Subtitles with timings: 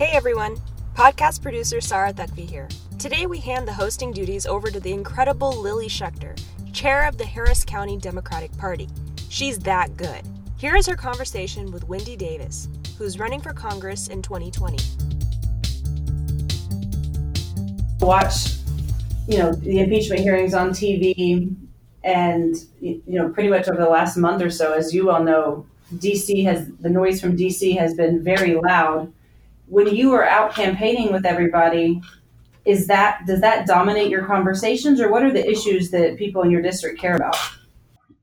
[0.00, 0.56] Hey everyone,
[0.94, 2.68] podcast producer Sarah Thukvi here.
[2.98, 6.42] Today we hand the hosting duties over to the incredible Lillie Schechter,
[6.72, 8.88] chair of the Harris County Democratic Party.
[9.28, 10.22] She's that good.
[10.56, 12.66] Here is her conversation with Wendy Davis,
[12.96, 14.78] who's running for Congress in 2020.
[18.00, 18.54] Watch,
[19.28, 21.54] you know, the impeachment hearings on TV,
[22.04, 25.66] and you know, pretty much over the last month or so, as you all know,
[25.96, 29.12] DC has the noise from DC has been very loud.
[29.70, 32.02] When you are out campaigning with everybody,
[32.66, 36.50] is that does that dominate your conversations, or what are the issues that people in
[36.50, 37.36] your district care about?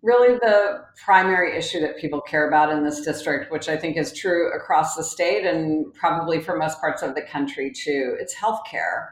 [0.08, 4.14] really the primary issue that people care about in this district, which I think is
[4.14, 8.16] true across the state and probably for most parts of the country too.
[8.20, 9.10] It's healthcare.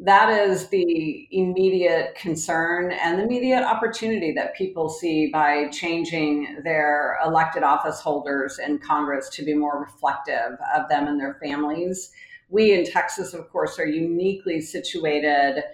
[0.00, 7.18] That is the immediate concern and the immediate opportunity that people see by changing their
[7.24, 12.12] elected office holders in Congress to be more reflective of them and their families.
[12.48, 15.64] We in Texas, of course, are uniquely situated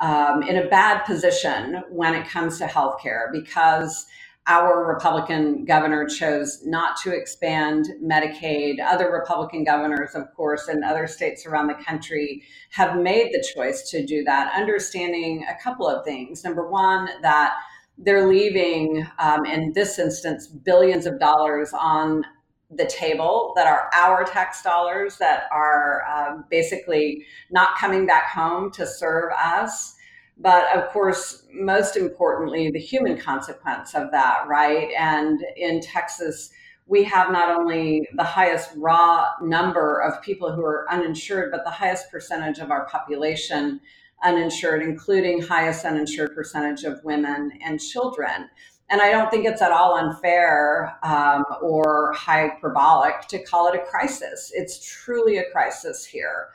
[0.00, 4.06] um, in a bad position when it comes to healthcare because
[4.48, 8.80] our Republican governor chose not to expand Medicaid.
[8.82, 13.90] Other Republican governors, of course, in other states around the country have made the choice
[13.90, 16.44] to do that, understanding a couple of things.
[16.44, 17.56] Number one, that
[17.98, 22.24] they're leaving, um, in this instance, billions of dollars on
[22.70, 28.70] the table that are our tax dollars that are uh, basically not coming back home
[28.70, 29.94] to serve us.
[30.38, 34.90] But of course, most importantly, the human consequence of that, right?
[34.96, 36.50] And in Texas,
[36.86, 41.70] we have not only the highest raw number of people who are uninsured, but the
[41.70, 43.80] highest percentage of our population
[44.22, 48.48] uninsured, including highest uninsured percentage of women and children.
[48.90, 53.84] And I don't think it's at all unfair um, or hyperbolic to call it a
[53.84, 54.50] crisis.
[54.54, 56.48] It's truly a crisis here.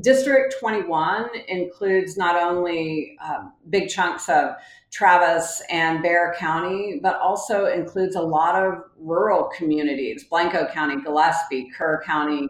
[0.00, 4.54] District 21 includes not only um, big chunks of
[4.92, 11.70] Travis and Bexar County, but also includes a lot of rural communities Blanco County, Gillespie,
[11.76, 12.48] Kerr County,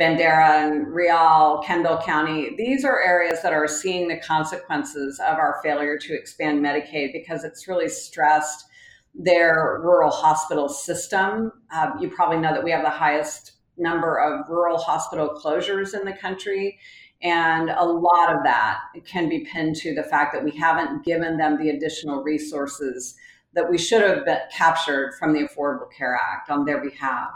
[0.00, 2.56] Bandera and Real, Kendall County.
[2.56, 7.44] These are areas that are seeing the consequences of our failure to expand Medicaid because
[7.44, 8.66] it's really stressed
[9.14, 11.52] their rural hospital system.
[11.72, 16.04] Um, you probably know that we have the highest number of rural hospital closures in
[16.04, 16.78] the country.
[17.22, 21.36] And a lot of that can be pinned to the fact that we haven't given
[21.36, 23.14] them the additional resources
[23.52, 27.30] that we should have captured from the Affordable Care Act on their behalf.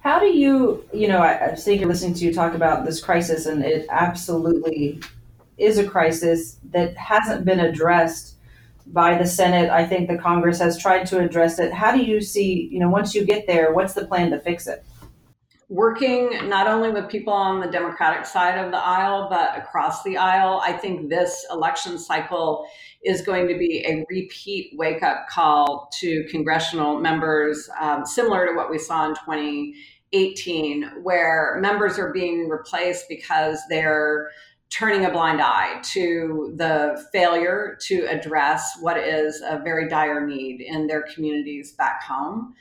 [0.00, 3.46] How do you, you know, I, I think listening to you talk about this crisis,
[3.46, 5.00] and it absolutely
[5.58, 8.36] is a crisis that hasn't been addressed
[8.86, 9.70] by the Senate.
[9.70, 11.72] I think the Congress has tried to address it.
[11.72, 14.66] How do you see, you know, once you get there, what's the plan to fix
[14.66, 14.84] it?
[15.72, 20.18] Working not only with people on the Democratic side of the aisle, but across the
[20.18, 22.66] aisle, I think this election cycle
[23.02, 28.52] is going to be a repeat wake up call to congressional members, um, similar to
[28.52, 34.28] what we saw in 2018, where members are being replaced because they're
[34.68, 40.60] turning a blind eye to the failure to address what is a very dire need
[40.60, 42.54] in their communities back home.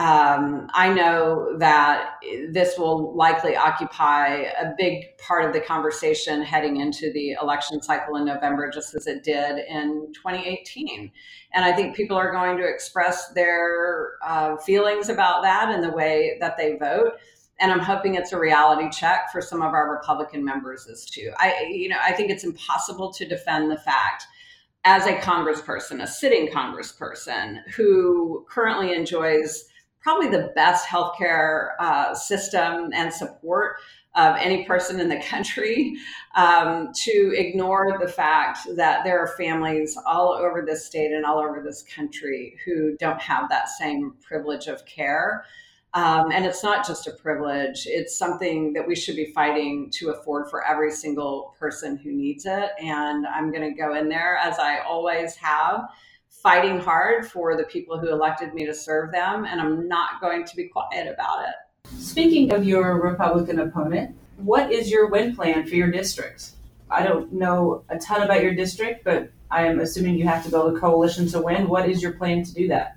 [0.00, 2.14] Um, I know that
[2.48, 8.16] this will likely occupy a big part of the conversation heading into the election cycle
[8.16, 11.12] in November, just as it did in 2018.
[11.52, 15.90] And I think people are going to express their uh, feelings about that in the
[15.90, 17.12] way that they vote
[17.62, 21.30] and I'm hoping it's a reality check for some of our Republican members as too.
[21.36, 24.24] I, you know, I think it's impossible to defend the fact
[24.84, 29.66] as a congressperson, a sitting congressperson who currently enjoys
[30.00, 33.76] probably the best healthcare uh, system and support
[34.16, 35.96] of any person in the country
[36.34, 41.38] um, to ignore the fact that there are families all over this state and all
[41.38, 45.44] over this country who don't have that same privilege of care.
[45.94, 50.10] Um, and it's not just a privilege, it's something that we should be fighting to
[50.10, 52.70] afford for every single person who needs it.
[52.80, 55.88] And I'm going to go in there, as I always have,
[56.30, 59.44] fighting hard for the people who elected me to serve them.
[59.44, 61.54] And I'm not going to be quiet about it.
[61.98, 66.52] Speaking of your Republican opponent, what is your win plan for your district?
[66.90, 70.50] I don't know a ton about your district, but I am assuming you have to
[70.50, 71.68] build a coalition to win.
[71.68, 72.96] What is your plan to do that?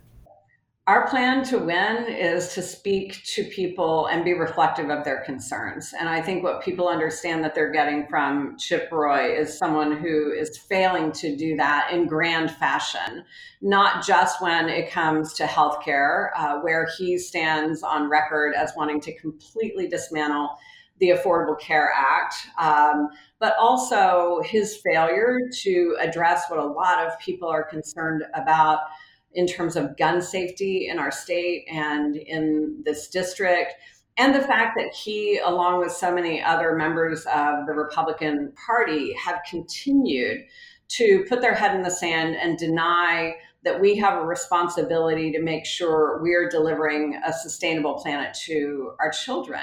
[0.85, 5.93] Our plan to win is to speak to people and be reflective of their concerns.
[5.97, 10.33] And I think what people understand that they're getting from Chip Roy is someone who
[10.33, 13.23] is failing to do that in grand fashion,
[13.61, 18.99] not just when it comes to healthcare, uh, where he stands on record as wanting
[19.01, 20.57] to completely dismantle
[20.99, 23.07] the Affordable Care Act, um,
[23.39, 28.79] but also his failure to address what a lot of people are concerned about
[29.33, 33.73] in terms of gun safety in our state and in this district.
[34.17, 39.13] And the fact that he, along with so many other members of the Republican Party,
[39.13, 40.41] have continued
[40.89, 45.41] to put their head in the sand and deny that we have a responsibility to
[45.41, 49.61] make sure we're delivering a sustainable planet to our children.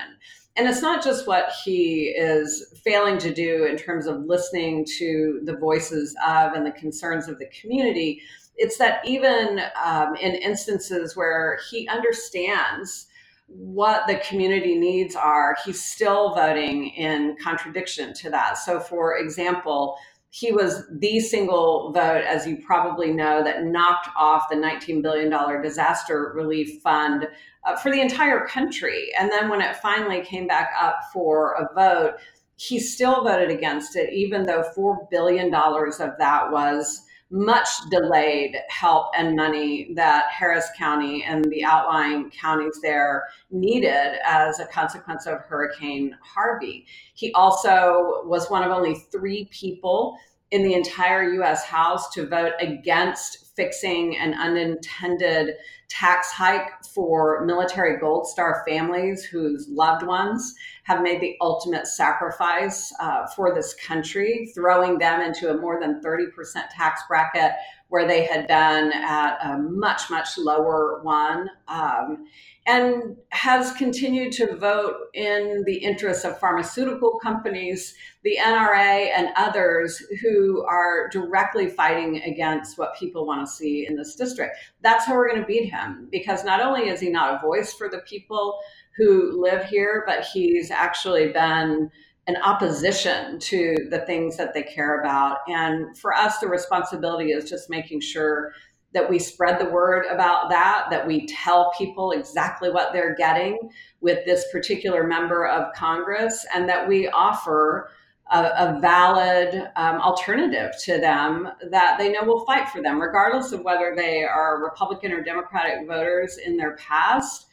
[0.57, 5.41] And it's not just what he is failing to do in terms of listening to
[5.45, 8.21] the voices of and the concerns of the community.
[8.63, 13.07] It's that even um, in instances where he understands
[13.47, 18.59] what the community needs are, he's still voting in contradiction to that.
[18.59, 19.97] So, for example,
[20.29, 25.63] he was the single vote, as you probably know, that knocked off the $19 billion
[25.63, 27.29] disaster relief fund
[27.65, 29.09] uh, for the entire country.
[29.19, 32.19] And then when it finally came back up for a vote,
[32.57, 39.13] he still voted against it, even though $4 billion of that was much delayed help
[39.17, 45.41] and money that Harris County and the outlying counties there needed as a consequence of
[45.43, 46.87] Hurricane Harvey.
[47.15, 50.19] He also was one of only three people
[50.51, 55.57] in the entire US House to vote against fixing an unintended
[55.89, 60.55] tax hike for military Gold Star families whose loved ones
[60.85, 66.01] have made the ultimate sacrifice uh, for this country, throwing them into a more than
[66.01, 66.29] 30%
[66.71, 67.53] tax bracket
[67.89, 71.51] where they had been at a much, much lower one.
[71.67, 72.27] Um,
[72.71, 80.01] and has continued to vote in the interests of pharmaceutical companies, the NRA, and others
[80.23, 84.57] who are directly fighting against what people want to see in this district.
[84.83, 87.75] That's how we're going to beat him because not only is he not a voice
[87.75, 88.61] for the people
[88.97, 91.91] who live here, but he's actually been
[92.29, 95.39] an opposition to the things that they care about.
[95.49, 98.53] And for us, the responsibility is just making sure
[98.93, 103.59] that we spread the word about that, that we tell people exactly what they're getting
[104.01, 107.91] with this particular member of Congress, and that we offer
[108.31, 113.53] a, a valid um, alternative to them that they know will fight for them, regardless
[113.53, 117.47] of whether they are Republican or Democratic voters in their past.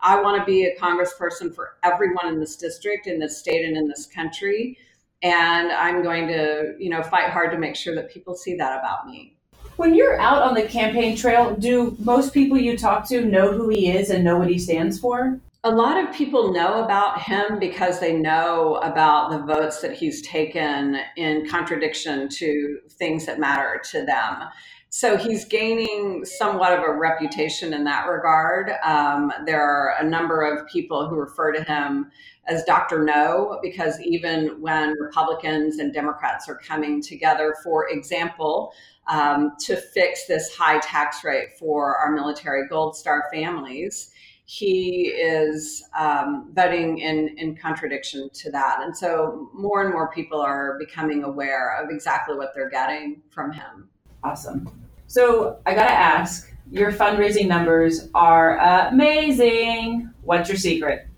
[0.00, 3.76] I want to be a congressperson for everyone in this district, in this state, and
[3.76, 4.76] in this country.
[5.22, 8.78] And I'm going to, you know, fight hard to make sure that people see that
[8.78, 9.33] about me.
[9.76, 13.68] When you're out on the campaign trail, do most people you talk to know who
[13.70, 15.40] he is and know what he stands for?
[15.64, 20.22] A lot of people know about him because they know about the votes that he's
[20.22, 24.48] taken in contradiction to things that matter to them.
[24.90, 28.70] So he's gaining somewhat of a reputation in that regard.
[28.84, 32.12] Um, there are a number of people who refer to him
[32.46, 33.02] as Dr.
[33.02, 38.72] No, because even when Republicans and Democrats are coming together, for example,
[39.06, 44.10] um, to fix this high tax rate for our military Gold Star families,
[44.46, 48.80] he is um, voting in, in contradiction to that.
[48.82, 53.52] And so more and more people are becoming aware of exactly what they're getting from
[53.52, 53.88] him.
[54.22, 54.88] Awesome.
[55.06, 58.58] So I got to ask your fundraising numbers are
[58.88, 60.10] amazing.
[60.22, 61.08] What's your secret?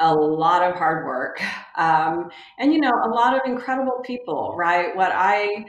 [0.00, 1.42] a lot of hard work
[1.76, 5.64] um, and you know a lot of incredible people right what i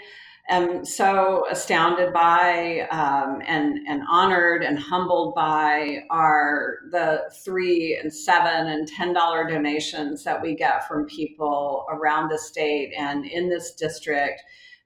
[0.50, 8.13] am so astounded by um, and, and honored and humbled by are the three and
[8.13, 13.50] seven and ten dollar donations that we get from people around the state and in
[13.50, 14.41] this district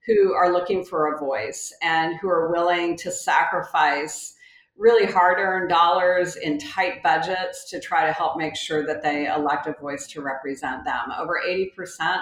[0.06, 4.36] who are looking for a voice and who are willing to sacrifice
[4.78, 9.28] really hard earned dollars in tight budgets to try to help make sure that they
[9.28, 11.12] elect a voice to represent them.
[11.18, 11.70] Over 80%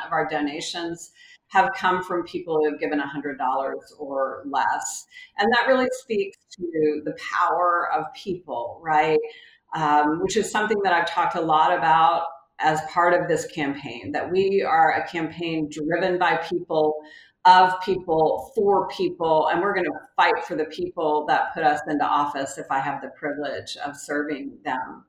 [0.05, 1.11] of our donations
[1.51, 3.37] have come from people who have given $100
[3.99, 5.05] or less.
[5.37, 9.19] And that really speaks to the power of people, right?
[9.75, 12.23] Um, which is something that I've talked a lot about
[12.59, 16.95] as part of this campaign, that we are a campaign driven by people,
[17.43, 21.81] of people, for people, and we're going to fight for the people that put us
[21.89, 25.03] into office if I have the privilege of serving them.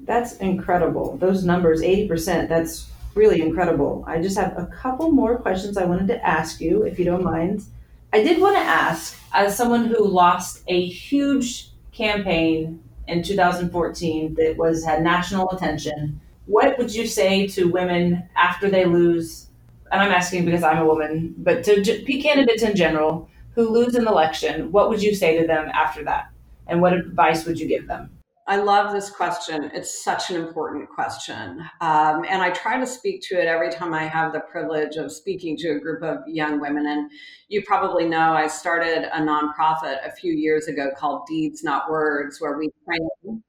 [0.00, 1.16] That's incredible.
[1.16, 4.04] Those numbers, 80%, that's really incredible.
[4.06, 7.24] I just have a couple more questions I wanted to ask you, if you don't
[7.24, 7.64] mind.
[8.12, 14.56] I did want to ask, as someone who lost a huge campaign in 2014 that
[14.56, 19.48] was had national attention, what would you say to women after they lose?
[19.90, 23.94] And I'm asking because I'm a woman, but to P candidates in general who lose
[23.94, 26.30] an election, what would you say to them after that?
[26.66, 28.10] And what advice would you give them?
[28.48, 29.70] I love this question.
[29.74, 31.60] It's such an important question.
[31.82, 35.12] Um, and I try to speak to it every time I have the privilege of
[35.12, 36.86] speaking to a group of young women.
[36.86, 37.10] And
[37.48, 42.40] you probably know I started a nonprofit a few years ago called Deeds Not Words,
[42.40, 43.42] where we train.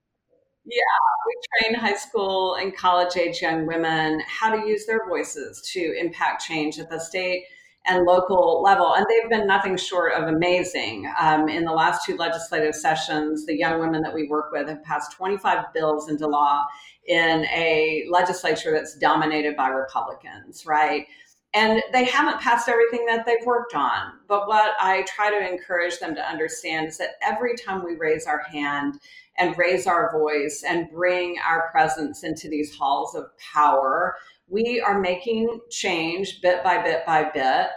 [0.66, 0.82] Yeah,
[1.26, 5.98] we train high school and college age young women how to use their voices to
[5.98, 7.46] impact change at the state
[7.86, 8.94] and local level.
[8.94, 11.12] And they've been nothing short of amazing.
[11.20, 14.84] Um, in the last two legislative sessions, the young women that we work with have
[14.84, 16.66] passed 25 bills into law
[17.08, 21.08] in a legislature that's dominated by Republicans, right?
[21.56, 24.20] And they haven't passed everything that they've worked on.
[24.28, 28.28] But what I try to encourage them to understand is that every time we raise
[28.28, 29.00] our hand
[29.40, 34.18] and raise our voice and bring our presence into these halls of power,
[34.50, 37.68] we are making change bit by bit by bit.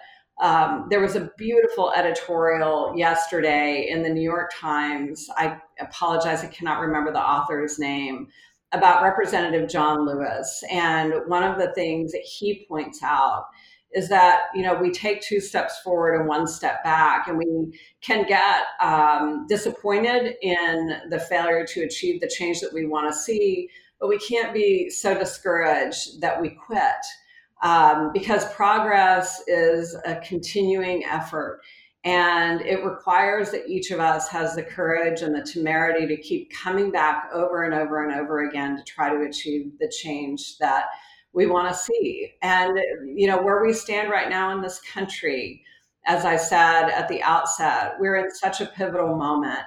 [0.40, 5.28] Um, there was a beautiful editorial yesterday in the New York Times.
[5.36, 8.28] I apologize, I cannot remember the author's name
[8.72, 10.64] about Representative John Lewis.
[10.70, 13.44] And one of the things that he points out
[13.94, 17.78] is that you know we take two steps forward and one step back and we
[18.00, 23.18] can get um, disappointed in the failure to achieve the change that we want to
[23.18, 23.68] see
[24.02, 26.82] but we can't be so discouraged that we quit
[27.62, 31.60] um, because progress is a continuing effort.
[32.02, 36.52] And it requires that each of us has the courage and the temerity to keep
[36.52, 40.86] coming back over and over and over again to try to achieve the change that
[41.32, 42.32] we want to see.
[42.42, 42.76] And
[43.14, 45.62] you know where we stand right now in this country
[46.06, 49.60] as i said at the outset we're in such a pivotal moment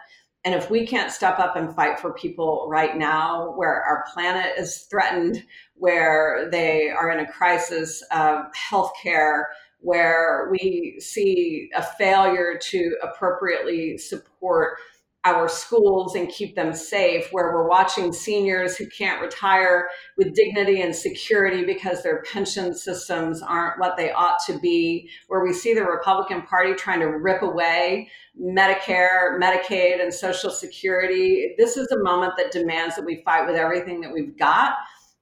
[0.45, 4.53] and if we can't step up and fight for people right now, where our planet
[4.57, 9.45] is threatened, where they are in a crisis of healthcare,
[9.79, 14.77] where we see a failure to appropriately support
[15.25, 20.81] our schools and keep them safe, where we're watching seniors who can't retire with dignity
[20.81, 25.73] and security because their pension systems aren't what they ought to be, where we see
[25.73, 28.07] the Republican Party trying to rip away
[28.39, 31.55] Medicare, Medicaid, and Social Security.
[31.57, 34.75] This is a moment that demands that we fight with everything that we've got.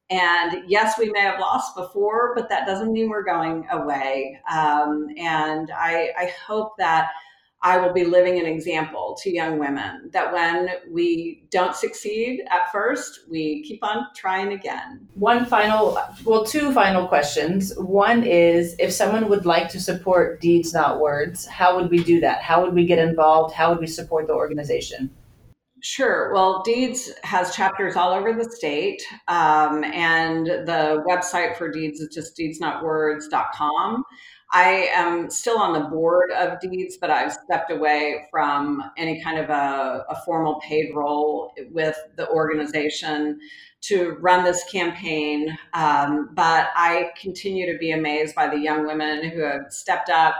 [0.09, 4.39] And yes, we may have lost before, but that doesn't mean we're going away.
[4.51, 7.11] Um, and I, I hope that
[7.63, 12.69] I will be living an example to young women that when we don't succeed at
[12.73, 15.07] first, we keep on trying again.
[15.13, 17.73] One final, well, two final questions.
[17.77, 22.19] One is if someone would like to support Deeds Not Words, how would we do
[22.19, 22.41] that?
[22.41, 23.53] How would we get involved?
[23.55, 25.09] How would we support the organization?
[25.85, 26.33] Sure.
[26.33, 32.13] Well, Deeds has chapters all over the state, um, and the website for Deeds is
[32.13, 34.03] just deedsnotwords.com.
[34.53, 39.39] I am still on the board of Deeds, but I've stepped away from any kind
[39.39, 43.39] of a, a, formal paid role with the organization
[43.81, 45.57] to run this campaign.
[45.73, 50.35] Um, but I continue to be amazed by the young women who have stepped up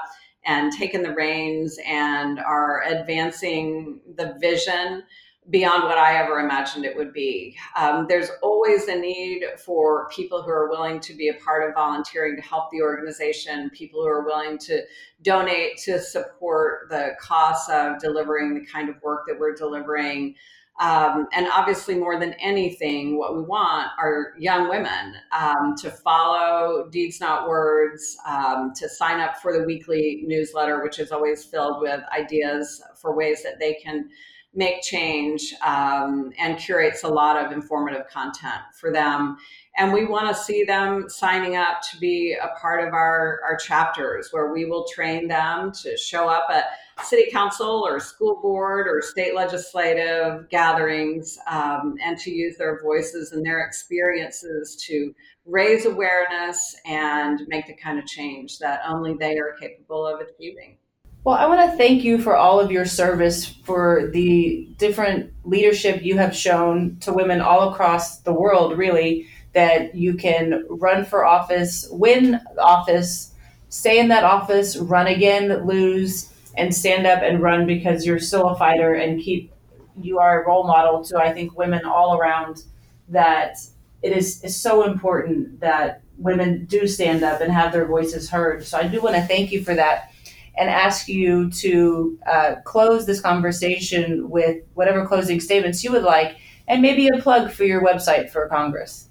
[0.46, 5.04] and taken the reins and are advancing the vision
[5.50, 7.58] beyond what I ever imagined it would be.
[7.76, 11.76] Um, there's always a need for people who are willing to be a part of
[11.76, 14.82] volunteering to help the organization, people who are willing to
[15.22, 20.36] donate to support the costs of delivering the kind of work that we're delivering.
[20.80, 26.90] Um, and obviously, more than anything, what we want are young women um, to follow
[26.90, 31.82] Deeds Not Words, um, to sign up for the weekly newsletter, which is always filled
[31.82, 34.10] with ideas for ways that they can
[34.56, 39.38] make change um, and curates a lot of informative content for them.
[39.78, 43.58] And we want to see them signing up to be a part of our, our
[43.58, 46.66] chapters where we will train them to show up at
[47.04, 53.32] city council or school board or state legislative gatherings um, and to use their voices
[53.32, 55.14] and their experiences to
[55.46, 60.78] raise awareness and make the kind of change that only they are capable of achieving.
[61.26, 66.04] Well, I want to thank you for all of your service, for the different leadership
[66.04, 71.24] you have shown to women all across the world, really, that you can run for
[71.24, 73.34] office, win office,
[73.70, 78.50] stay in that office, run again, lose, and stand up and run because you're still
[78.50, 79.54] a fighter and keep,
[80.02, 82.64] you are a role model to, I think, women all around
[83.08, 83.60] that
[84.02, 88.66] it is, is so important that women do stand up and have their voices heard.
[88.66, 90.13] So I do want to thank you for that
[90.56, 96.38] and ask you to uh, close this conversation with whatever closing statements you would like
[96.68, 99.10] and maybe a plug for your website for Congress.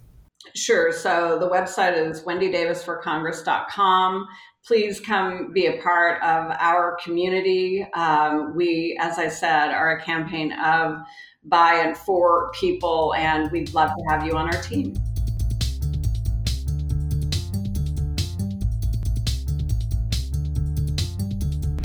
[0.55, 0.93] Sure.
[0.93, 4.29] So the website is wendydavisforcongress.com.
[4.65, 7.87] Please come be a part of our community.
[7.95, 10.99] Um, we, as I said, are a campaign of
[11.45, 13.15] by and for people.
[13.15, 14.95] And we'd love to have you on our team.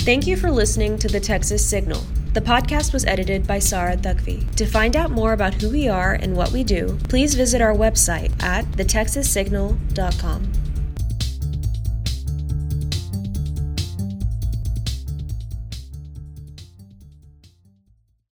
[0.08, 2.02] Thank you for listening to the Texas Signal.
[2.32, 4.50] The podcast was edited by Sarah Thugvi.
[4.54, 7.74] To find out more about who we are and what we do, please visit our
[7.74, 10.57] website at thetexassignal.com.